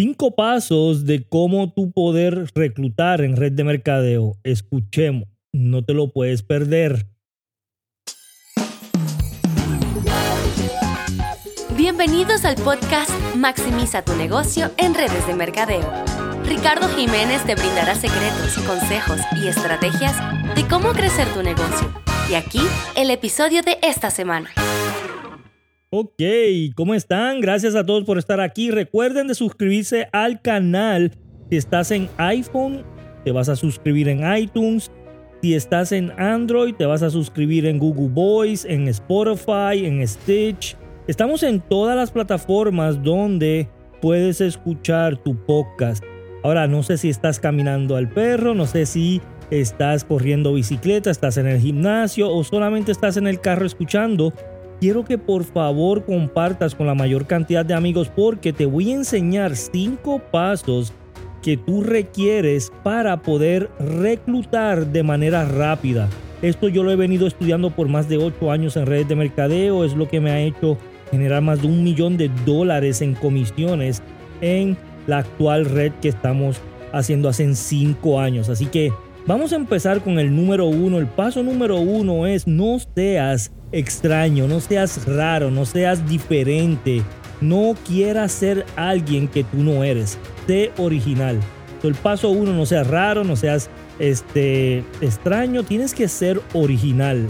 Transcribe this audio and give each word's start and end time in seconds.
Cinco 0.00 0.36
pasos 0.36 1.06
de 1.06 1.26
cómo 1.26 1.72
tú 1.72 1.90
poder 1.90 2.52
reclutar 2.54 3.20
en 3.20 3.34
red 3.34 3.50
de 3.50 3.64
mercadeo. 3.64 4.36
Escuchemos, 4.44 5.24
no 5.52 5.84
te 5.84 5.92
lo 5.92 6.12
puedes 6.12 6.44
perder. 6.44 7.08
Bienvenidos 11.76 12.44
al 12.44 12.54
podcast 12.54 13.10
Maximiza 13.34 14.02
tu 14.02 14.14
negocio 14.14 14.70
en 14.76 14.94
redes 14.94 15.26
de 15.26 15.34
mercadeo. 15.34 15.90
Ricardo 16.44 16.86
Jiménez 16.90 17.44
te 17.44 17.56
brindará 17.56 17.96
secretos, 17.96 18.56
consejos 18.68 19.18
y 19.42 19.48
estrategias 19.48 20.14
de 20.54 20.64
cómo 20.68 20.92
crecer 20.92 21.26
tu 21.34 21.42
negocio. 21.42 21.92
Y 22.30 22.34
aquí 22.34 22.60
el 22.94 23.10
episodio 23.10 23.62
de 23.62 23.78
esta 23.82 24.10
semana. 24.10 24.48
Ok, 25.90 26.20
¿cómo 26.74 26.94
están? 26.94 27.40
Gracias 27.40 27.74
a 27.74 27.86
todos 27.86 28.04
por 28.04 28.18
estar 28.18 28.40
aquí. 28.40 28.70
Recuerden 28.70 29.26
de 29.26 29.34
suscribirse 29.34 30.06
al 30.12 30.42
canal. 30.42 31.12
Si 31.48 31.56
estás 31.56 31.90
en 31.92 32.10
iPhone, 32.18 32.84
te 33.24 33.32
vas 33.32 33.48
a 33.48 33.56
suscribir 33.56 34.06
en 34.10 34.20
iTunes. 34.36 34.90
Si 35.40 35.54
estás 35.54 35.92
en 35.92 36.12
Android, 36.20 36.74
te 36.74 36.84
vas 36.84 37.02
a 37.02 37.08
suscribir 37.08 37.64
en 37.64 37.78
Google 37.78 38.10
Voice, 38.10 38.70
en 38.70 38.86
Spotify, 38.88 39.86
en 39.86 40.06
Stitch. 40.06 40.76
Estamos 41.06 41.42
en 41.42 41.58
todas 41.58 41.96
las 41.96 42.10
plataformas 42.10 43.02
donde 43.02 43.66
puedes 44.02 44.42
escuchar 44.42 45.16
tu 45.16 45.42
podcast. 45.46 46.04
Ahora, 46.42 46.66
no 46.66 46.82
sé 46.82 46.98
si 46.98 47.08
estás 47.08 47.40
caminando 47.40 47.96
al 47.96 48.10
perro, 48.10 48.54
no 48.54 48.66
sé 48.66 48.84
si 48.84 49.22
estás 49.50 50.04
corriendo 50.04 50.52
bicicleta, 50.52 51.10
estás 51.10 51.38
en 51.38 51.46
el 51.46 51.60
gimnasio 51.60 52.30
o 52.30 52.44
solamente 52.44 52.92
estás 52.92 53.16
en 53.16 53.26
el 53.26 53.40
carro 53.40 53.64
escuchando 53.64 54.34
quiero 54.80 55.04
que 55.04 55.18
por 55.18 55.44
favor 55.44 56.04
compartas 56.04 56.74
con 56.74 56.86
la 56.86 56.94
mayor 56.94 57.26
cantidad 57.26 57.64
de 57.64 57.74
amigos 57.74 58.10
porque 58.14 58.52
te 58.52 58.66
voy 58.66 58.92
a 58.92 58.96
enseñar 58.96 59.56
cinco 59.56 60.20
pasos 60.30 60.92
que 61.42 61.56
tú 61.56 61.82
requieres 61.82 62.72
para 62.82 63.22
poder 63.22 63.70
reclutar 63.78 64.86
de 64.86 65.02
manera 65.02 65.44
rápida. 65.44 66.08
Esto 66.42 66.68
yo 66.68 66.82
lo 66.82 66.92
he 66.92 66.96
venido 66.96 67.26
estudiando 67.26 67.70
por 67.70 67.88
más 67.88 68.08
de 68.08 68.18
ocho 68.18 68.50
años 68.50 68.76
en 68.76 68.86
redes 68.86 69.08
de 69.08 69.16
mercadeo, 69.16 69.84
es 69.84 69.94
lo 69.94 70.08
que 70.08 70.20
me 70.20 70.30
ha 70.30 70.40
hecho 70.40 70.78
generar 71.10 71.42
más 71.42 71.62
de 71.62 71.68
un 71.68 71.82
millón 71.82 72.16
de 72.16 72.30
dólares 72.44 73.02
en 73.02 73.14
comisiones 73.14 74.02
en 74.40 74.76
la 75.06 75.18
actual 75.18 75.64
red 75.64 75.92
que 76.00 76.08
estamos 76.08 76.60
haciendo 76.92 77.28
hace 77.28 77.52
cinco 77.54 78.20
años. 78.20 78.48
Así 78.48 78.66
que 78.66 78.92
vamos 79.26 79.52
a 79.52 79.56
empezar 79.56 80.00
con 80.02 80.18
el 80.18 80.34
número 80.34 80.66
uno. 80.66 80.98
El 80.98 81.06
paso 81.06 81.42
número 81.42 81.78
uno 81.80 82.26
es 82.26 82.46
no 82.46 82.76
seas 82.94 83.50
extraño, 83.72 84.46
no 84.48 84.60
seas 84.60 85.06
raro, 85.06 85.50
no 85.50 85.64
seas 85.64 86.06
diferente. 86.08 87.02
No 87.40 87.74
quieras 87.86 88.32
ser 88.32 88.66
alguien 88.76 89.28
que 89.28 89.44
tú 89.44 89.58
no 89.58 89.84
eres. 89.84 90.18
Sé 90.46 90.72
original. 90.76 91.38
El 91.82 91.94
paso 91.94 92.30
uno, 92.30 92.52
no 92.52 92.66
seas 92.66 92.86
raro, 92.86 93.22
no 93.22 93.36
seas 93.36 93.70
este, 93.98 94.78
extraño. 95.00 95.62
Tienes 95.62 95.94
que 95.94 96.08
ser 96.08 96.40
original. 96.52 97.26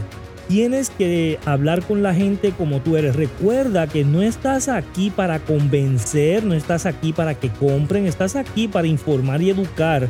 Tienes 0.48 0.88
que 0.88 1.38
hablar 1.44 1.82
con 1.82 2.02
la 2.02 2.14
gente 2.14 2.52
como 2.52 2.80
tú 2.80 2.96
eres. 2.96 3.16
Recuerda 3.16 3.86
que 3.86 4.02
no 4.02 4.22
estás 4.22 4.68
aquí 4.68 5.10
para 5.10 5.40
convencer, 5.40 6.42
no 6.42 6.54
estás 6.54 6.86
aquí 6.86 7.12
para 7.12 7.34
que 7.34 7.50
compren, 7.50 8.06
estás 8.06 8.34
aquí 8.34 8.66
para 8.66 8.86
informar 8.86 9.42
y 9.42 9.50
educar 9.50 10.08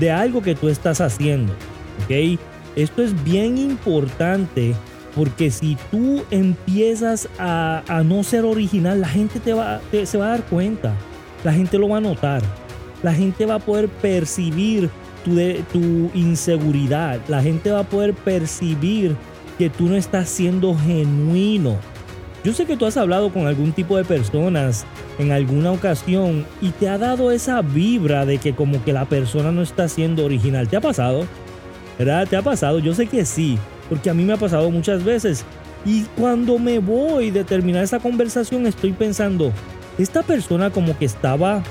de 0.00 0.10
algo 0.10 0.40
que 0.40 0.54
tú 0.54 0.70
estás 0.70 1.02
haciendo. 1.02 1.52
¿Ok? 2.04 2.40
Esto 2.76 3.02
es 3.02 3.24
bien 3.24 3.58
importante 3.58 4.74
porque 5.14 5.50
si 5.50 5.76
tú 5.90 6.24
empiezas 6.30 7.28
a, 7.38 8.02
no 8.04 8.24
ser 8.24 8.44
original, 8.44 9.00
la 9.00 9.08
gente 9.08 9.38
te 9.38 9.52
va, 9.52 9.80
se 10.04 10.18
va 10.18 10.26
a 10.26 10.30
dar 10.30 10.44
cuenta. 10.44 10.94
La 11.44 11.52
gente 11.52 11.78
lo 11.78 11.88
va 11.88 11.98
a 11.98 12.00
notar. 12.00 12.42
La 13.02 13.14
gente 13.14 13.46
va 13.46 13.56
a 13.56 13.58
poder 13.58 13.88
percibir 13.88 14.90
tu, 15.24 15.36
tu 15.72 16.10
inseguridad. 16.14 17.20
La 17.28 17.42
gente 17.42 17.70
va 17.70 17.80
a 17.80 17.84
poder 17.84 18.14
percibir 18.14 19.16
que 19.58 19.70
tú 19.70 19.86
no 19.86 19.94
estás 19.94 20.28
siendo 20.28 20.76
genuino. 20.76 21.76
Yo 22.42 22.52
sé 22.52 22.66
que 22.66 22.76
tú 22.76 22.84
has 22.84 22.96
hablado 22.96 23.32
con 23.32 23.46
algún 23.46 23.72
tipo 23.72 23.96
de 23.96 24.04
personas 24.04 24.84
en 25.18 25.32
alguna 25.32 25.70
ocasión 25.70 26.44
y 26.60 26.70
te 26.70 26.88
ha 26.88 26.98
dado 26.98 27.30
esa 27.30 27.62
vibra 27.62 28.26
de 28.26 28.38
que 28.38 28.54
como 28.54 28.82
que 28.84 28.92
la 28.92 29.04
persona 29.04 29.52
no 29.52 29.62
está 29.62 29.88
siendo 29.88 30.24
original. 30.24 30.68
¿Te 30.68 30.76
ha 30.76 30.80
pasado? 30.80 31.24
¿Verdad? 31.98 32.26
¿Te 32.28 32.36
ha 32.36 32.42
pasado? 32.42 32.80
Yo 32.80 32.94
sé 32.94 33.06
que 33.06 33.24
sí 33.24 33.58
porque 33.88 34.10
a 34.10 34.14
mí 34.14 34.24
me 34.24 34.32
ha 34.32 34.38
pasado 34.38 34.70
muchas 34.70 35.04
veces. 35.04 35.44
Y 35.84 36.02
cuando 36.18 36.58
me 36.58 36.78
voy 36.78 37.30
de 37.30 37.44
terminar 37.44 37.84
esa 37.84 37.98
conversación 37.98 38.66
estoy 38.66 38.92
pensando, 38.92 39.52
esta 39.98 40.22
persona 40.22 40.70
como 40.70 40.96
que 40.98 41.04
estaba 41.04 41.62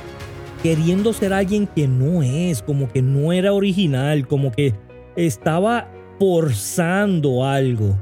queriendo 0.61 1.13
ser 1.13 1.33
alguien 1.33 1.67
que 1.67 1.87
no 1.87 2.23
es, 2.23 2.61
como 2.61 2.91
que 2.91 3.01
no 3.01 3.33
era 3.33 3.53
original, 3.53 4.27
como 4.27 4.51
que 4.51 4.73
estaba 5.15 5.89
forzando 6.19 7.45
algo. 7.45 7.97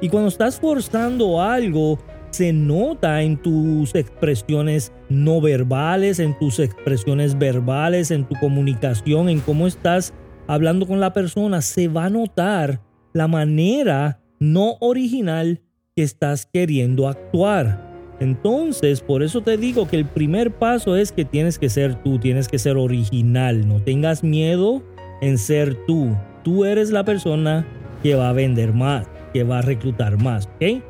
Y 0.00 0.08
cuando 0.08 0.28
estás 0.28 0.60
forzando 0.60 1.42
algo, 1.42 1.98
se 2.30 2.52
nota 2.52 3.22
en 3.22 3.36
tus 3.36 3.94
expresiones 3.94 4.92
no 5.08 5.40
verbales, 5.40 6.18
en 6.18 6.38
tus 6.38 6.60
expresiones 6.60 7.36
verbales, 7.36 8.10
en 8.10 8.24
tu 8.24 8.34
comunicación, 8.36 9.28
en 9.28 9.40
cómo 9.40 9.66
estás 9.66 10.14
hablando 10.46 10.86
con 10.86 11.00
la 11.00 11.12
persona, 11.12 11.62
se 11.62 11.88
va 11.88 12.06
a 12.06 12.10
notar 12.10 12.80
la 13.18 13.26
manera 13.26 14.20
no 14.38 14.76
original 14.80 15.60
que 15.96 16.04
estás 16.04 16.46
queriendo 16.46 17.08
actuar. 17.08 18.16
Entonces, 18.20 19.00
por 19.00 19.24
eso 19.24 19.42
te 19.42 19.56
digo 19.56 19.88
que 19.88 19.96
el 19.96 20.04
primer 20.04 20.52
paso 20.52 20.96
es 20.96 21.10
que 21.10 21.24
tienes 21.24 21.58
que 21.58 21.68
ser 21.68 21.96
tú, 22.02 22.20
tienes 22.20 22.46
que 22.46 22.60
ser 22.60 22.76
original, 22.76 23.66
no 23.66 23.82
tengas 23.82 24.22
miedo 24.22 24.84
en 25.20 25.36
ser 25.36 25.74
tú. 25.86 26.16
Tú 26.44 26.64
eres 26.64 26.90
la 26.90 27.04
persona 27.04 27.66
que 28.04 28.14
va 28.14 28.28
a 28.28 28.32
vender 28.32 28.72
más, 28.72 29.08
que 29.32 29.42
va 29.42 29.58
a 29.58 29.62
reclutar 29.62 30.22
más, 30.22 30.48
¿ok? 30.56 30.82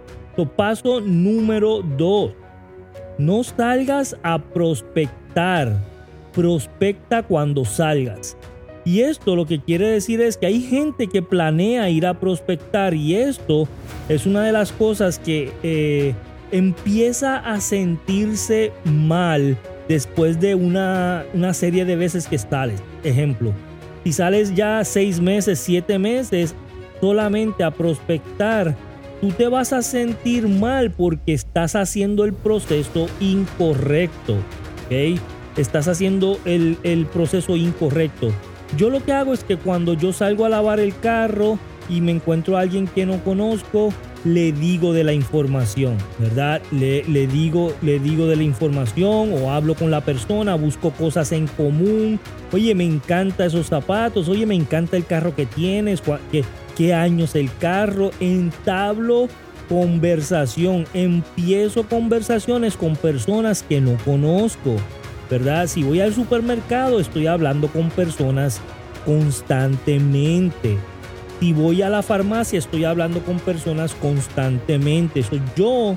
paso 0.47 1.01
número 1.01 1.83
dos, 1.97 2.33
no 3.19 3.43
salgas 3.43 4.17
a 4.23 4.39
prospectar, 4.39 5.77
prospecta 6.33 7.25
cuando 7.25 7.65
salgas. 7.65 8.37
Y 8.89 9.03
esto 9.03 9.37
lo 9.37 9.45
que 9.45 9.61
quiere 9.61 9.87
decir 9.87 10.23
es 10.23 10.39
que 10.39 10.47
hay 10.47 10.63
gente 10.63 11.09
que 11.09 11.21
planea 11.21 11.91
ir 11.91 12.07
a 12.07 12.19
prospectar 12.19 12.95
y 12.95 13.17
esto 13.17 13.69
es 14.09 14.25
una 14.25 14.43
de 14.43 14.53
las 14.53 14.73
cosas 14.73 15.19
que 15.19 15.53
eh, 15.63 16.15
empieza 16.53 17.37
a 17.37 17.61
sentirse 17.61 18.73
mal 18.87 19.59
después 19.91 20.41
de 20.41 20.55
una, 20.55 21.27
una 21.35 21.53
serie 21.53 21.85
de 21.85 21.97
veces 21.97 22.29
que 22.29 22.39
sales. 22.39 22.83
Ejemplo, 23.05 23.53
si 24.05 24.13
sales 24.15 24.55
ya 24.55 24.83
seis 24.87 25.21
meses, 25.21 25.59
siete 25.59 25.99
meses 25.99 26.55
solamente 26.99 27.65
a 27.65 27.71
prospectar, 27.71 28.75
tú 29.21 29.29
te 29.33 29.49
vas 29.49 29.75
a 29.75 29.83
sentir 29.83 30.49
mal 30.49 30.93
porque 30.93 31.35
estás 31.35 31.77
haciendo 31.77 32.25
el 32.25 32.33
proceso 32.33 33.07
incorrecto. 33.21 34.37
¿ok? 34.87 35.21
Estás 35.59 35.89
haciendo 35.89 36.41
el, 36.47 36.79
el 36.85 37.05
proceso 37.05 37.55
incorrecto. 37.55 38.33
Yo 38.77 38.91
lo 38.91 39.03
que 39.05 39.13
hago 39.13 39.33
es 39.33 39.45
que 39.45 39.57
cuando 39.57 39.95
yo 39.95 40.13
salgo 40.13 40.45
a 40.45 40.49
lavar 40.49 40.81
el 40.81 40.97
carro 40.99 41.59
y 41.89 42.01
me 42.01 42.13
encuentro 42.13 42.57
a 42.57 42.61
alguien 42.61 42.87
que 42.87 43.07
no 43.07 43.23
conozco, 43.25 43.93
le 44.25 44.53
digo 44.53 44.93
de 44.93 45.05
la 45.05 45.13
información, 45.13 45.97
¿verdad? 46.19 46.61
Le, 46.71 47.03
digo, 47.27 47.73
le 47.83 47.99
digo 47.99 48.27
de 48.27 48.37
la 48.37 48.43
información 48.43 49.33
o 49.33 49.53
hablo 49.53 49.75
con 49.75 49.91
la 49.91 50.01
persona, 50.03 50.55
busco 50.55 50.91
cosas 50.91 51.33
en 51.33 51.47
común. 51.47 52.21
Oye, 52.53 52.75
me 52.75 52.85
encanta 52.85 53.47
esos 53.47 53.69
zapatos, 53.69 54.29
oye, 54.29 54.45
me 54.45 54.55
encanta 54.55 54.97
el 54.97 55.07
carro 55.07 55.35
que 55.35 55.47
tienes, 55.47 56.03
qué, 56.31 56.45
qué 56.77 56.95
años 56.95 57.35
el 57.37 57.51
carro. 57.59 58.11
Entablo 58.21 59.29
conversación, 59.69 60.87
empiezo 60.95 61.85
conversaciones 61.85 62.77
con 62.77 62.97
personas 62.97 63.63
que 63.63 63.81
no 63.81 63.97
conozco. 64.05 64.77
¿Verdad? 65.31 65.67
Si 65.67 65.83
voy 65.83 66.01
al 66.01 66.15
supermercado, 66.15 67.01
estoy 67.01 67.27
hablando 67.27 67.69
con 67.69 67.91
personas 67.91 68.61
constantemente. 69.05 70.79
Si 71.41 71.53
voy 71.53 71.83
a 71.83 71.89
la 71.89 72.03
farmacia, 72.03 72.59
estoy 72.59 72.85
hablando 72.85 73.21
con 73.21 73.39
personas 73.39 73.95
constantemente. 73.95 75.25
yo 75.57 75.97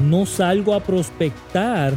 no 0.00 0.26
salgo 0.26 0.74
a 0.74 0.80
prospectar. 0.80 1.92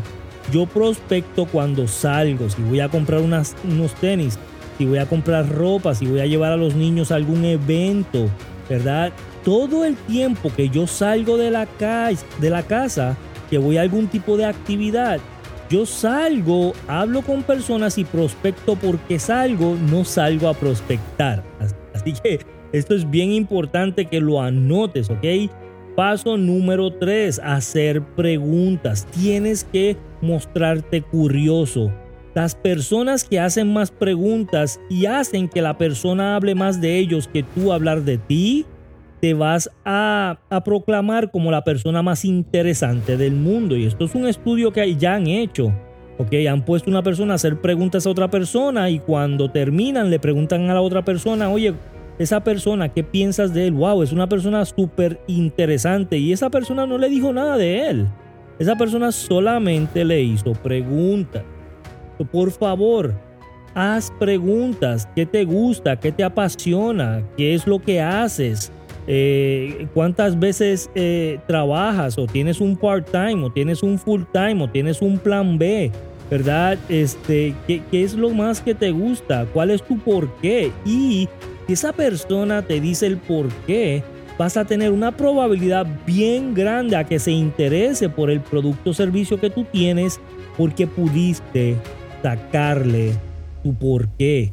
Yo 0.51 0.65
prospecto 0.65 1.45
cuando 1.45 1.87
salgo. 1.87 2.49
Si 2.49 2.61
voy 2.61 2.81
a 2.81 2.89
comprar 2.89 3.21
unas, 3.21 3.55
unos 3.63 3.93
tenis, 3.95 4.37
si 4.77 4.85
voy 4.85 4.97
a 4.97 5.05
comprar 5.05 5.47
ropa, 5.49 5.95
si 5.95 6.05
voy 6.05 6.19
a 6.19 6.25
llevar 6.25 6.51
a 6.51 6.57
los 6.57 6.75
niños 6.75 7.11
a 7.11 7.15
algún 7.15 7.45
evento, 7.45 8.29
¿verdad? 8.69 9.13
Todo 9.45 9.85
el 9.85 9.95
tiempo 9.95 10.51
que 10.55 10.69
yo 10.69 10.85
salgo 10.85 11.37
de 11.37 11.51
la, 11.51 11.67
de 12.41 12.49
la 12.49 12.63
casa, 12.63 13.15
que 13.49 13.57
voy 13.57 13.77
a 13.77 13.81
algún 13.81 14.07
tipo 14.07 14.35
de 14.35 14.45
actividad, 14.45 15.19
yo 15.69 15.85
salgo, 15.85 16.73
hablo 16.87 17.21
con 17.21 17.43
personas 17.43 17.97
y 17.97 18.05
prospecto 18.05 18.75
porque 18.75 19.19
salgo, 19.19 19.75
no 19.89 20.05
salgo 20.05 20.47
a 20.47 20.53
prospectar. 20.53 21.43
Así 21.93 22.13
que 22.13 22.39
esto 22.71 22.95
es 22.95 23.09
bien 23.09 23.31
importante 23.31 24.05
que 24.05 24.19
lo 24.19 24.41
anotes, 24.41 25.09
¿ok? 25.09 25.25
Paso 25.95 26.37
número 26.37 26.91
3, 26.91 27.39
hacer 27.43 28.01
preguntas. 28.01 29.05
Tienes 29.11 29.63
que 29.63 29.95
mostrarte 30.21 31.01
curioso. 31.01 31.91
Las 32.33 32.55
personas 32.55 33.23
que 33.23 33.39
hacen 33.39 33.71
más 33.71 33.91
preguntas 33.91 34.79
y 34.89 35.05
hacen 35.05 35.47
que 35.47 35.61
la 35.61 35.77
persona 35.77 36.35
hable 36.35 36.55
más 36.55 36.81
de 36.81 36.97
ellos 36.97 37.27
que 37.31 37.43
tú 37.43 37.71
hablar 37.71 38.01
de 38.01 38.17
ti, 38.17 38.65
te 39.23 39.33
vas 39.33 39.71
a, 39.85 40.37
proclamar 40.65 41.31
como 41.31 41.49
la 41.49 41.63
persona 41.63 42.03
más 42.03 42.25
interesante 42.25 43.15
del 43.15 43.35
mundo. 43.35 43.77
Y 43.77 43.85
esto 43.85 44.03
es 44.03 44.15
un 44.15 44.27
estudio 44.27 44.73
que 44.73 44.97
ya 44.97 45.15
han 45.15 45.27
hecho. 45.27 45.71
Han 46.49 46.65
puesto 46.65 46.89
una 46.89 47.03
persona 47.03 47.31
a 47.31 47.35
hacer 47.35 47.61
preguntas 47.61 48.05
a 48.05 48.09
otra 48.09 48.29
persona 48.29 48.89
y 48.89 48.99
cuando 48.99 49.49
terminan 49.49 50.09
le 50.09 50.19
preguntan 50.19 50.69
a 50.69 50.73
la 50.73 50.81
otra 50.81 51.05
persona, 51.05 51.49
oye, 51.49 51.73
esa 52.19 52.43
persona, 52.43 52.89
¿qué 52.89 53.01
piensas 53.01 53.53
de 53.53 53.67
él? 53.67 53.71
Wow, 53.75 54.03
es 54.03 54.11
una 54.11 54.27
persona 54.27 54.65
súper 54.65 55.21
interesante 55.27 56.17
y 56.17 56.33
esa 56.33 56.49
persona 56.49 56.85
no 56.85 56.97
le 56.97 57.07
dijo 57.07 57.31
nada 57.31 57.55
de 57.55 57.87
él. 57.87 58.07
Esa 58.59 58.75
persona 58.75 59.13
solamente 59.13 60.03
le 60.03 60.21
hizo 60.21 60.51
preguntas. 60.51 61.43
Por 62.29 62.51
favor, 62.51 63.13
haz 63.73 64.11
preguntas. 64.19 65.07
¿Qué 65.15 65.25
te 65.25 65.45
gusta? 65.45 65.97
¿Qué 65.97 66.11
te 66.11 66.25
apasiona? 66.25 67.23
¿Qué 67.37 67.53
es 67.53 67.65
lo 67.65 67.79
que 67.79 68.01
haces? 68.01 68.69
Eh, 69.07 69.87
¿Cuántas 69.93 70.39
veces 70.39 70.89
eh, 70.95 71.39
trabajas? 71.47 72.17
¿O 72.17 72.25
tienes 72.25 72.61
un 72.61 72.77
part-time? 72.77 73.43
¿O 73.43 73.49
tienes 73.51 73.83
un 73.83 73.99
full-time? 73.99 74.63
¿O 74.63 74.69
tienes 74.69 75.01
un 75.01 75.17
plan 75.17 75.57
B? 75.57 75.91
¿Verdad? 76.29 76.77
Este, 76.89 77.53
¿qué, 77.67 77.81
¿Qué 77.91 78.03
es 78.03 78.13
lo 78.15 78.29
más 78.29 78.61
que 78.61 78.73
te 78.73 78.91
gusta? 78.91 79.45
¿Cuál 79.53 79.71
es 79.71 79.83
tu 79.83 79.99
por 79.99 80.31
qué? 80.37 80.71
Y 80.85 81.27
si 81.67 81.73
esa 81.73 81.93
persona 81.93 82.61
te 82.61 82.79
dice 82.79 83.05
el 83.05 83.17
por 83.17 83.49
qué, 83.67 84.03
vas 84.37 84.57
a 84.57 84.65
tener 84.65 84.91
una 84.91 85.11
probabilidad 85.11 85.85
bien 86.05 86.53
grande 86.53 86.95
a 86.95 87.03
que 87.03 87.19
se 87.19 87.31
interese 87.31 88.09
por 88.09 88.31
el 88.31 88.41
producto 88.41 88.91
o 88.91 88.93
servicio 88.93 89.39
que 89.39 89.49
tú 89.49 89.65
tienes 89.65 90.19
porque 90.57 90.87
pudiste 90.87 91.75
sacarle 92.21 93.13
tu 93.63 93.73
por 93.73 94.07
qué. 94.17 94.51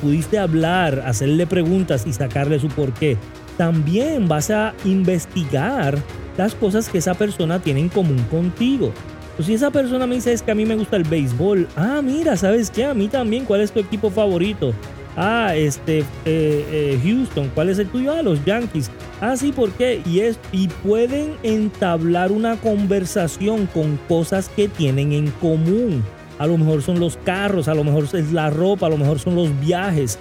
Pudiste 0.00 0.38
hablar, 0.38 1.02
hacerle 1.06 1.46
preguntas 1.46 2.06
y 2.06 2.12
sacarle 2.12 2.58
su 2.58 2.68
por 2.68 2.92
qué. 2.92 3.16
También 3.56 4.28
vas 4.28 4.50
a 4.50 4.74
investigar 4.84 5.98
las 6.36 6.54
cosas 6.54 6.88
que 6.88 6.98
esa 6.98 7.14
persona 7.14 7.58
tiene 7.58 7.80
en 7.80 7.88
común 7.88 8.22
contigo. 8.30 8.92
Si 9.40 9.54
esa 9.54 9.70
persona 9.70 10.06
me 10.06 10.16
dice 10.16 10.32
es 10.32 10.42
que 10.42 10.50
a 10.50 10.54
mí 10.54 10.64
me 10.64 10.76
gusta 10.76 10.96
el 10.96 11.04
béisbol, 11.04 11.66
ah, 11.76 12.00
mira, 12.02 12.36
¿sabes 12.36 12.70
qué? 12.70 12.84
A 12.84 12.94
mí 12.94 13.08
también, 13.08 13.44
¿cuál 13.44 13.62
es 13.62 13.72
tu 13.72 13.80
equipo 13.80 14.10
favorito? 14.10 14.72
Ah, 15.16 15.54
este, 15.54 16.00
eh, 16.00 16.04
eh, 16.24 17.00
Houston, 17.02 17.50
¿cuál 17.54 17.68
es 17.68 17.78
el 17.78 17.88
tuyo? 17.88 18.12
Ah, 18.12 18.22
los 18.22 18.44
Yankees. 18.44 18.90
Ah, 19.20 19.36
sí, 19.36 19.52
¿por 19.52 19.70
qué? 19.72 20.00
Y, 20.06 20.20
es, 20.20 20.38
y 20.52 20.68
pueden 20.68 21.34
entablar 21.42 22.30
una 22.30 22.56
conversación 22.56 23.66
con 23.66 23.98
cosas 24.08 24.48
que 24.48 24.68
tienen 24.68 25.12
en 25.12 25.30
común. 25.32 26.02
A 26.38 26.46
lo 26.46 26.56
mejor 26.56 26.82
son 26.82 26.98
los 26.98 27.16
carros, 27.18 27.68
a 27.68 27.74
lo 27.74 27.84
mejor 27.84 28.04
es 28.12 28.32
la 28.32 28.50
ropa, 28.50 28.86
a 28.86 28.90
lo 28.90 28.96
mejor 28.96 29.18
son 29.18 29.34
los 29.34 29.48
viajes. 29.60 30.18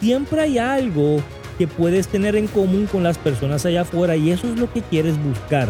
Siempre 0.00 0.40
hay 0.40 0.58
algo 0.58 1.20
que 1.58 1.66
puedes 1.66 2.06
tener 2.08 2.36
en 2.36 2.46
común 2.46 2.86
con 2.86 3.02
las 3.02 3.18
personas 3.18 3.66
allá 3.66 3.82
afuera 3.82 4.16
y 4.16 4.30
eso 4.30 4.46
es 4.46 4.58
lo 4.58 4.72
que 4.72 4.80
quieres 4.80 5.22
buscar. 5.22 5.68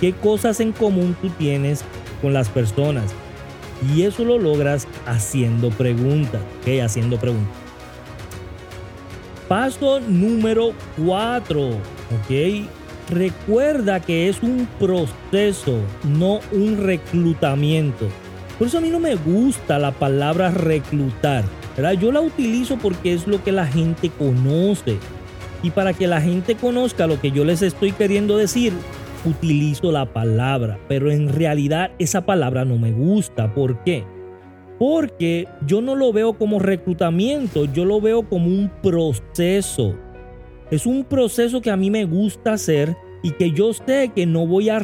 ¿Qué 0.00 0.12
cosas 0.12 0.60
en 0.60 0.72
común 0.72 1.16
tú 1.22 1.30
tienes 1.30 1.84
con 2.20 2.32
las 2.32 2.48
personas? 2.48 3.12
Y 3.94 4.02
eso 4.02 4.24
lo 4.24 4.38
logras 4.38 4.88
haciendo 5.06 5.70
preguntas, 5.70 6.42
¿ok? 6.60 6.82
Haciendo 6.82 7.18
preguntas. 7.18 7.54
Paso 9.48 10.00
número 10.00 10.72
4, 11.04 11.68
¿ok? 11.68 12.68
Recuerda 13.10 14.00
que 14.00 14.28
es 14.28 14.42
un 14.42 14.68
proceso, 14.78 15.78
no 16.04 16.40
un 16.52 16.76
reclutamiento. 16.78 18.08
Por 18.58 18.68
eso 18.68 18.78
a 18.78 18.80
mí 18.80 18.90
no 18.90 19.00
me 19.00 19.16
gusta 19.16 19.78
la 19.78 19.92
palabra 19.92 20.50
reclutar. 20.50 21.44
Yo 21.94 22.12
la 22.12 22.20
utilizo 22.20 22.76
porque 22.78 23.12
es 23.12 23.26
lo 23.26 23.42
que 23.42 23.52
la 23.52 23.66
gente 23.66 24.10
conoce. 24.10 24.98
Y 25.62 25.70
para 25.70 25.92
que 25.92 26.06
la 26.06 26.20
gente 26.20 26.54
conozca 26.54 27.06
lo 27.06 27.20
que 27.20 27.30
yo 27.30 27.44
les 27.44 27.62
estoy 27.62 27.92
queriendo 27.92 28.36
decir, 28.36 28.72
utilizo 29.24 29.92
la 29.92 30.12
palabra, 30.12 30.78
pero 30.88 31.10
en 31.10 31.28
realidad 31.28 31.90
esa 31.98 32.24
palabra 32.24 32.64
no 32.64 32.78
me 32.78 32.92
gusta. 32.92 33.52
¿Por 33.54 33.82
qué? 33.84 34.04
Porque 34.78 35.46
yo 35.66 35.82
no 35.82 35.94
lo 35.94 36.12
veo 36.12 36.34
como 36.34 36.58
reclutamiento, 36.58 37.66
yo 37.66 37.84
lo 37.84 38.00
veo 38.00 38.28
como 38.28 38.46
un 38.46 38.70
proceso. 38.82 39.94
Es 40.70 40.86
un 40.86 41.04
proceso 41.04 41.60
que 41.60 41.70
a 41.70 41.76
mí 41.76 41.90
me 41.90 42.04
gusta 42.04 42.52
hacer 42.52 42.96
y 43.22 43.32
que 43.32 43.50
yo 43.50 43.72
sé 43.72 44.12
que 44.14 44.24
no 44.24 44.46
voy 44.46 44.70
a, 44.70 44.78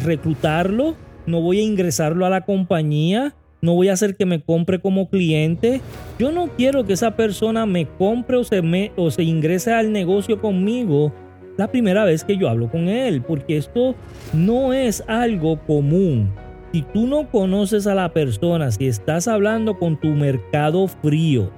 reclutarlo, 0.00 0.94
no 1.26 1.40
voy 1.42 1.58
a 1.58 1.64
ingresarlo 1.64 2.24
a 2.24 2.30
la 2.30 2.42
compañía, 2.42 3.34
no 3.66 3.74
voy 3.74 3.88
a 3.88 3.94
hacer 3.94 4.16
que 4.16 4.24
me 4.24 4.40
compre 4.40 4.78
como 4.78 5.10
cliente. 5.10 5.80
Yo 6.18 6.30
no 6.30 6.48
quiero 6.56 6.86
que 6.86 6.94
esa 6.94 7.16
persona 7.16 7.66
me 7.66 7.86
compre 7.86 8.36
o 8.36 8.44
se, 8.44 8.62
me, 8.62 8.92
o 8.96 9.10
se 9.10 9.24
ingrese 9.24 9.72
al 9.72 9.92
negocio 9.92 10.40
conmigo 10.40 11.12
la 11.56 11.70
primera 11.70 12.04
vez 12.04 12.22
que 12.22 12.36
yo 12.36 12.48
hablo 12.48 12.70
con 12.70 12.88
él, 12.88 13.22
porque 13.22 13.56
esto 13.56 13.94
no 14.32 14.72
es 14.72 15.02
algo 15.08 15.58
común. 15.66 16.30
Si 16.72 16.82
tú 16.82 17.06
no 17.06 17.28
conoces 17.28 17.86
a 17.86 17.94
la 17.94 18.12
persona, 18.12 18.70
si 18.70 18.86
estás 18.86 19.26
hablando 19.26 19.78
con 19.78 19.98
tu 19.98 20.08
mercado 20.08 20.86
frío, 20.86 21.50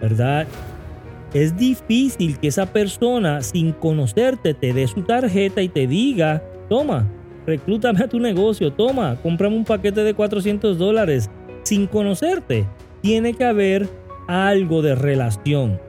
¿verdad? 0.00 0.46
Es 1.32 1.56
difícil 1.56 2.38
que 2.38 2.48
esa 2.48 2.66
persona 2.66 3.40
sin 3.40 3.72
conocerte 3.72 4.52
te 4.52 4.72
dé 4.72 4.86
su 4.88 5.02
tarjeta 5.02 5.62
y 5.62 5.68
te 5.68 5.86
diga, 5.86 6.42
toma, 6.68 7.06
reclútame 7.46 8.00
a 8.00 8.08
tu 8.08 8.18
negocio, 8.18 8.72
toma, 8.72 9.16
cómprame 9.22 9.56
un 9.56 9.64
paquete 9.64 10.02
de 10.02 10.12
400 10.12 10.76
dólares. 10.76 11.30
Sin 11.66 11.88
conocerte, 11.88 12.64
tiene 13.02 13.34
que 13.34 13.44
haber 13.44 13.88
algo 14.28 14.82
de 14.82 14.94
relación. 14.94 15.80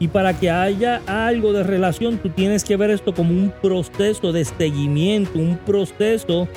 Y 0.00 0.08
para 0.08 0.32
que 0.40 0.48
haya 0.48 1.02
algo 1.04 1.52
de 1.52 1.62
relación, 1.62 2.16
tú 2.16 2.30
tienes 2.30 2.64
que 2.64 2.78
ver 2.78 2.88
esto 2.88 3.12
como 3.12 3.32
un 3.32 3.52
proceso 3.60 4.32
de 4.32 4.46
seguimiento, 4.46 5.38
un 5.38 5.58
proceso 5.58 6.48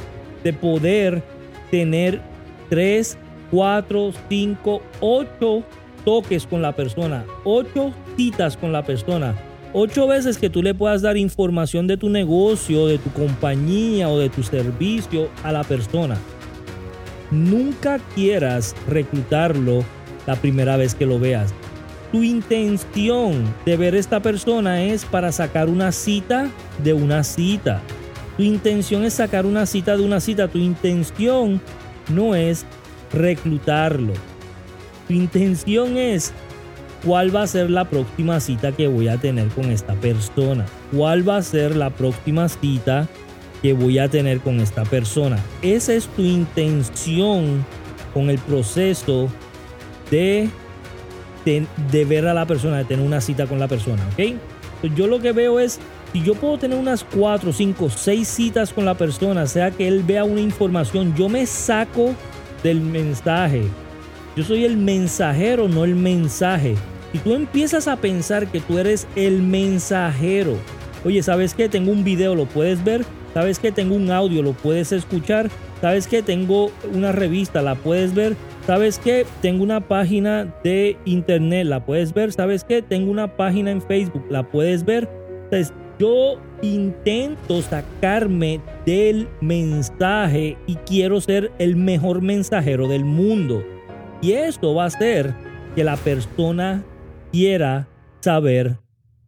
de 0.45 0.53
poder 0.53 1.23
tener 1.69 2.21
3, 2.69 3.17
4, 3.51 4.13
5, 4.29 4.81
8 5.01 5.63
toques 6.05 6.47
con 6.47 6.61
la 6.61 6.71
persona, 6.71 7.25
8 7.43 7.91
citas 8.15 8.55
con 8.55 8.71
la 8.71 8.85
persona, 8.85 9.35
8 9.73 10.07
veces 10.07 10.37
que 10.37 10.49
tú 10.49 10.63
le 10.63 10.73
puedas 10.73 11.01
dar 11.01 11.17
información 11.17 11.85
de 11.85 11.97
tu 11.97 12.07
negocio, 12.07 12.87
de 12.87 12.97
tu 12.97 13.11
compañía 13.11 14.07
o 14.07 14.17
de 14.17 14.29
tu 14.29 14.41
servicio 14.41 15.27
a 15.43 15.51
la 15.51 15.65
persona. 15.65 16.17
Nunca 17.35 17.99
quieras 18.15 18.75
reclutarlo 18.87 19.83
la 20.25 20.35
primera 20.35 20.77
vez 20.77 20.95
que 20.95 21.05
lo 21.05 21.19
veas 21.19 21.53
tu 22.15 22.23
intención 22.23 23.43
de 23.65 23.75
ver 23.75 23.93
a 23.93 23.99
esta 23.99 24.21
persona 24.21 24.81
es 24.83 25.03
para 25.03 25.33
sacar 25.33 25.67
una 25.67 25.91
cita 25.91 26.49
de 26.81 26.93
una 26.93 27.25
cita. 27.25 27.81
Tu 28.37 28.43
intención 28.43 29.03
es 29.03 29.15
sacar 29.15 29.45
una 29.45 29.65
cita 29.65 29.97
de 29.97 30.03
una 30.05 30.21
cita. 30.21 30.47
Tu 30.47 30.59
intención 30.59 31.59
no 32.07 32.33
es 32.33 32.65
reclutarlo. 33.11 34.13
Tu 35.09 35.13
intención 35.13 35.97
es 35.97 36.31
cuál 37.03 37.35
va 37.35 37.41
a 37.41 37.47
ser 37.47 37.69
la 37.69 37.89
próxima 37.89 38.39
cita 38.39 38.71
que 38.71 38.87
voy 38.87 39.09
a 39.09 39.17
tener 39.17 39.49
con 39.49 39.65
esta 39.65 39.93
persona. 39.95 40.65
¿Cuál 40.95 41.27
va 41.27 41.35
a 41.35 41.41
ser 41.41 41.75
la 41.75 41.89
próxima 41.89 42.47
cita 42.47 43.09
que 43.65 43.73
voy 43.73 43.97
a 43.97 44.07
tener 44.07 44.41
con 44.41 44.59
esta 44.59 44.83
persona? 44.83 45.39
Esa 45.63 45.93
es 45.93 46.05
tu 46.05 46.21
intención 46.21 47.65
con 48.13 48.29
el 48.29 48.37
proceso 48.37 49.27
de 50.11 50.49
de, 51.45 52.05
ver 52.05 52.27
a 52.27 52.33
la 52.33 52.45
persona, 52.45 52.77
de 52.77 52.85
tener 52.85 53.05
una 53.05 53.21
cita 53.21 53.45
con 53.45 53.59
la 53.59 53.67
persona, 53.67 54.03
¿ok? 54.13 54.35
yo 54.95 55.07
lo 55.07 55.19
que 55.19 55.31
veo 55.31 55.59
es, 55.59 55.79
si 56.11 56.21
yo 56.23 56.35
puedo 56.35 56.57
tener 56.57 56.77
unas 56.77 57.03
4, 57.03 57.53
5, 57.53 57.89
6 57.89 58.27
citas 58.27 58.73
con 58.73 58.85
la 58.85 58.95
persona, 58.95 59.47
sea 59.47 59.71
que 59.71 59.87
él 59.87 60.03
vea 60.03 60.23
una 60.23 60.41
información, 60.41 61.15
yo 61.15 61.29
me 61.29 61.45
saco 61.45 62.13
del 62.63 62.81
mensaje. 62.81 63.63
Yo 64.35 64.43
soy 64.43 64.65
el 64.65 64.77
mensajero, 64.77 65.67
no 65.67 65.85
el 65.85 65.95
mensaje. 65.95 66.75
Si 67.11 67.19
tú 67.19 67.33
empiezas 67.33 67.87
a 67.87 67.95
pensar 67.95 68.47
que 68.47 68.59
tú 68.59 68.77
eres 68.77 69.07
el 69.15 69.41
mensajero, 69.41 70.55
oye, 71.03 71.23
¿sabes 71.23 71.53
qué? 71.53 71.69
Tengo 71.69 71.91
un 71.91 72.03
video, 72.03 72.35
lo 72.35 72.45
puedes 72.45 72.83
ver. 72.83 73.05
¿Sabes 73.35 73.59
qué? 73.59 73.73
Tengo 73.73 73.95
un 73.95 74.11
audio, 74.11 74.41
lo 74.41 74.53
puedes 74.53 74.93
escuchar. 74.93 75.49
¿Sabes 75.81 76.07
qué? 76.07 76.23
Tengo 76.23 76.71
una 76.93 77.11
revista, 77.11 77.61
la 77.61 77.75
puedes 77.75 78.15
ver. 78.15 78.37
¿Sabes 78.65 78.97
qué? 78.97 79.25
Tengo 79.41 79.61
una 79.61 79.81
página 79.81 80.45
de 80.63 80.95
internet, 81.03 81.67
la 81.67 81.85
puedes 81.85 82.13
ver. 82.13 82.31
¿Sabes 82.31 82.63
qué? 82.63 82.81
Tengo 82.81 83.11
una 83.11 83.35
página 83.35 83.71
en 83.71 83.81
Facebook, 83.81 84.23
la 84.29 84.43
puedes 84.43 84.85
ver. 84.85 85.09
Entonces, 85.43 85.73
yo 85.99 86.39
intento 86.61 87.61
sacarme 87.61 88.61
del 88.85 89.27
mensaje 89.41 90.57
y 90.65 90.75
quiero 90.75 91.19
ser 91.19 91.51
el 91.59 91.75
mejor 91.75 92.21
mensajero 92.21 92.87
del 92.87 93.03
mundo. 93.03 93.65
Y 94.21 94.31
esto 94.31 94.73
va 94.75 94.83
a 94.83 94.87
hacer 94.87 95.35
que 95.75 95.83
la 95.83 95.97
persona 95.97 96.85
quiera 97.33 97.89
saber 98.21 98.77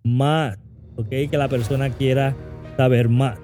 más. 0.01 0.57
¿Ok? 0.95 1.09
Que 1.09 1.37
la 1.37 1.49
persona 1.49 1.89
quiera 1.89 2.37
saber 2.77 3.09
más. 3.09 3.37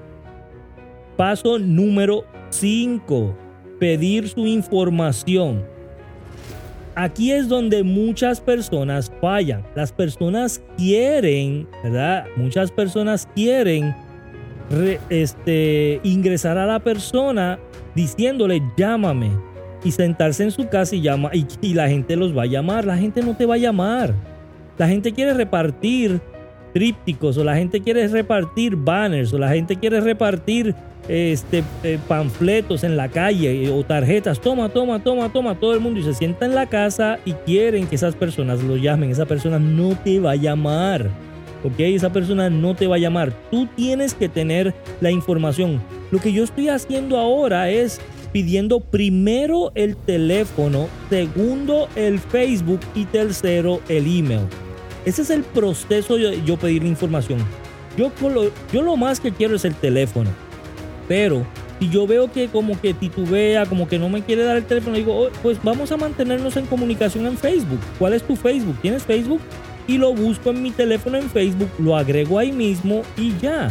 Paso 1.17 1.60
número 1.60 2.25
5 2.50 3.36
pedir 3.79 4.29
su 4.29 4.48
información. 4.48 5.63
Aquí 6.96 7.32
es 7.32 7.50
donde 7.50 7.84
muchas 7.84 8.39
personas 8.39 9.12
fallan. 9.20 9.63
Las 9.75 9.91
personas 9.91 10.62
quieren, 10.77 11.67
¿verdad? 11.84 12.25
Muchas 12.36 12.72
personas 12.72 13.27
quieren 13.36 13.96
este, 15.10 16.00
ingresar 16.03 16.58
a 16.58 16.65
la 16.65 16.79
persona 16.79 17.60
diciéndole 17.96 18.62
llámame 18.77 19.32
y 19.84 19.91
sentarse 19.91 20.43
en 20.43 20.51
su 20.51 20.67
casa 20.70 20.96
y 20.96 21.01
llama 21.01 21.32
y, 21.34 21.46
y 21.62 21.74
la 21.74 21.89
gente 21.89 22.15
los 22.15 22.36
va 22.36 22.43
a 22.43 22.48
llamar. 22.48 22.86
La 22.86 22.98
gente 22.98 23.22
no 23.22 23.36
te 23.36 23.46
va 23.46 23.55
a 23.55 23.58
llamar. 23.58 24.13
La 24.77 24.88
gente 24.88 25.12
quiere 25.12 25.34
repartir 25.34 26.22
trípticos 26.73 27.37
o 27.37 27.43
la 27.43 27.55
gente 27.55 27.81
quiere 27.81 28.07
repartir 28.07 28.75
banners 28.75 29.31
o 29.33 29.37
la 29.37 29.49
gente 29.49 29.75
quiere 29.75 30.01
repartir 30.01 30.75
este, 31.07 31.63
eh, 31.83 31.99
panfletos 32.07 32.83
en 32.83 32.95
la 32.95 33.09
calle 33.09 33.69
o 33.69 33.83
tarjetas, 33.83 34.39
toma, 34.39 34.69
toma, 34.69 35.03
toma, 35.03 35.31
toma, 35.31 35.59
todo 35.59 35.73
el 35.73 35.79
mundo 35.79 35.99
y 35.99 36.03
se 36.03 36.13
sienta 36.13 36.45
en 36.45 36.55
la 36.55 36.67
casa 36.67 37.19
y 37.25 37.33
quieren 37.33 37.87
que 37.87 37.95
esas 37.95 38.15
personas 38.15 38.63
lo 38.63 38.77
llamen. 38.77 39.11
Esa 39.11 39.25
persona 39.25 39.59
no 39.59 39.97
te 40.03 40.19
va 40.19 40.31
a 40.31 40.35
llamar. 40.35 41.09
¿Ok? 41.63 41.79
Esa 41.79 42.11
persona 42.11 42.49
no 42.49 42.75
te 42.75 42.87
va 42.87 42.97
a 42.97 42.99
llamar. 42.99 43.31
Tú 43.49 43.67
tienes 43.75 44.13
que 44.13 44.27
tener 44.27 44.73
la 44.99 45.11
información. 45.11 45.81
Lo 46.11 46.19
que 46.19 46.33
yo 46.33 46.43
estoy 46.43 46.67
haciendo 46.67 47.17
ahora 47.17 47.69
es 47.69 48.01
pidiendo 48.33 48.79
primero 48.79 49.71
el 49.75 49.95
teléfono, 49.95 50.87
segundo 51.09 51.87
el 51.95 52.19
Facebook 52.19 52.81
y 52.95 53.05
tercero 53.05 53.79
el 53.87 54.05
email. 54.07 54.41
Ese 55.05 55.22
es 55.24 55.29
el 55.29 55.43
proceso 55.43 56.15
de 56.15 56.41
yo 56.43 56.57
pedir 56.57 56.83
información. 56.83 57.39
Yo, 57.98 58.12
yo 58.72 58.81
lo 58.81 58.95
más 58.98 59.19
que 59.19 59.31
quiero 59.31 59.55
es 59.55 59.65
el 59.65 59.75
teléfono. 59.75 60.29
Pero 61.07 61.45
si 61.79 61.89
yo 61.89 62.07
veo 62.07 62.31
que 62.31 62.48
como 62.48 62.79
que 62.79 62.93
titubea, 62.93 63.65
como 63.65 63.88
que 63.88 64.00
no 64.00 64.10
me 64.10 64.24
quiere 64.24 64.43
dar 64.43 64.57
el 64.57 64.65
teléfono, 64.65 64.95
digo, 64.95 65.25
oh, 65.25 65.29
pues 65.41 65.62
vamos 65.62 65.91
a 65.91 65.98
mantenernos 65.98 66.55
en 66.55 66.65
comunicación 66.65 67.25
en 67.25 67.38
Facebook. 67.38 67.79
¿Cuál 68.00 68.13
es 68.13 68.24
tu 68.24 68.36
Facebook? 68.36 68.77
¿Tienes 68.81 69.03
Facebook? 69.03 69.41
Y 69.88 69.98
lo 69.98 70.13
busco 70.13 70.51
en 70.51 70.63
mi 70.63 70.72
teléfono 70.72 71.17
en 71.17 71.29
Facebook, 71.29 71.69
lo 71.77 71.98
agrego 71.98 72.39
ahí 72.39 72.53
mismo 72.53 73.01
y 73.17 73.38
ya. 73.41 73.69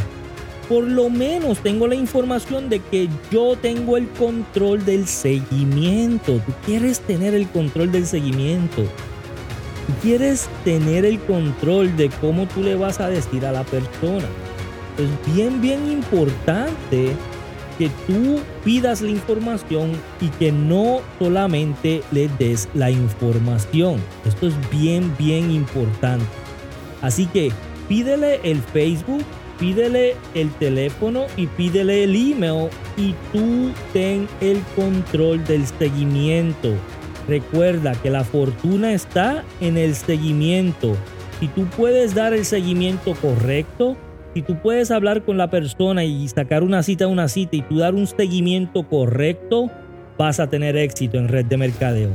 Por 0.69 0.85
lo 0.85 1.09
menos 1.09 1.59
tengo 1.59 1.87
la 1.87 1.95
información 1.95 2.69
de 2.69 2.81
que 2.81 3.09
yo 3.31 3.57
tengo 3.57 3.97
el 3.97 4.09
control 4.11 4.85
del 4.85 5.07
seguimiento. 5.07 6.35
Tú 6.35 6.53
quieres 6.67 7.01
tener 7.01 7.35
el 7.35 7.49
control 7.49 7.91
del 7.91 8.07
seguimiento. 8.07 8.85
Tú 9.87 9.93
quieres 10.03 10.49
tener 10.65 11.05
el 11.05 11.19
control 11.21 11.97
de 11.97 12.09
cómo 12.21 12.47
tú 12.47 12.63
le 12.63 12.77
vas 12.77 13.01
a 13.01 13.09
decir 13.09 13.45
a 13.45 13.53
la 13.53 13.65
persona 13.65 14.27
es 14.99 15.35
bien, 15.35 15.61
bien 15.61 15.91
importante 15.91 17.15
que 17.79 17.89
tú 18.07 18.41
pidas 18.65 19.01
la 19.01 19.11
información 19.11 19.93
y 20.21 20.29
que 20.29 20.53
no 20.53 21.01
solamente 21.19 22.03
le 22.13 22.29
des 22.29 22.69
la 22.75 22.91
información. 22.91 24.01
Esto 24.27 24.49
es 24.49 24.55
bien, 24.71 25.15
bien 25.19 25.51
importante. 25.51 26.27
Así 27.01 27.27
que 27.27 27.51
pídele 27.89 28.41
el 28.45 28.61
Facebook, 28.61 29.25
pídele 29.59 30.15
el 30.35 30.51
teléfono 30.53 31.27
y 31.37 31.47
pídele 31.47 32.05
el 32.05 32.15
email 32.15 32.69
y 32.97 33.15
tú 33.33 33.73
ten 33.93 34.29
el 34.41 34.61
control 34.77 35.43
del 35.47 35.67
seguimiento. 35.67 36.75
Recuerda 37.29 37.93
que 37.95 38.11
la 38.11 38.25
fortuna 38.25 38.93
está 38.93 39.45
en 39.61 39.77
el 39.77 39.95
seguimiento. 39.95 40.97
Si 41.41 41.49
tú 41.49 41.65
puedes 41.77 42.15
dar 42.15 42.33
el 42.33 42.45
seguimiento 42.45 43.15
correcto, 43.15 43.97
si 44.35 44.43
tú 44.43 44.57
puedes 44.57 44.91
hablar 44.91 45.23
con 45.23 45.37
la 45.37 45.51
persona 45.51 46.05
y 46.05 46.27
sacar 46.29 46.63
una 46.63 46.83
cita 46.83 47.05
a 47.05 47.09
una 47.09 47.29
cita 47.29 47.57
y 47.57 47.63
tú 47.63 47.79
dar 47.79 47.95
un 47.95 48.07
seguimiento 48.07 48.89
correcto, 48.89 49.71
vas 50.17 50.41
a 50.41 50.49
tener 50.49 50.77
éxito 50.77 51.19
en 51.19 51.29
red 51.29 51.45
de 51.45 51.57
mercadeo. 51.57 52.11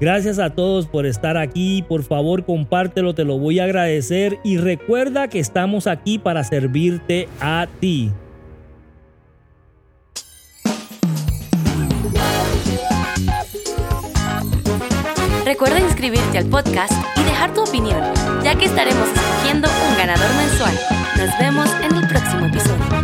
Gracias 0.00 0.40
a 0.40 0.50
todos 0.50 0.88
por 0.88 1.06
estar 1.06 1.36
aquí. 1.36 1.84
Por 1.88 2.02
favor, 2.02 2.44
compártelo, 2.44 3.14
te 3.14 3.24
lo 3.24 3.38
voy 3.38 3.60
a 3.60 3.64
agradecer. 3.64 4.36
Y 4.42 4.56
recuerda 4.56 5.28
que 5.28 5.38
estamos 5.38 5.86
aquí 5.86 6.18
para 6.18 6.42
servirte 6.42 7.28
a 7.40 7.68
ti. 7.78 8.10
Recuerda 15.52 15.80
inscribirte 15.80 16.38
al 16.38 16.46
podcast 16.46 16.94
y 17.14 17.24
dejar 17.24 17.52
tu 17.52 17.62
opinión, 17.62 18.00
ya 18.42 18.54
que 18.54 18.64
estaremos 18.64 19.06
escogiendo 19.06 19.68
un 19.86 19.98
ganador 19.98 20.34
mensual. 20.34 20.72
Nos 21.18 21.38
vemos 21.38 21.68
en 21.82 21.94
el 21.94 22.08
próximo 22.08 22.46
episodio. 22.46 23.01